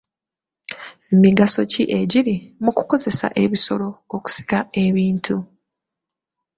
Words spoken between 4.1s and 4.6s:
okusika